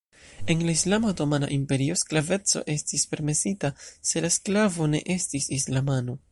[0.51, 3.73] En la islama otomana imperio sklaveco estis permesita,
[4.13, 6.21] se la sklavo ne estis islamano.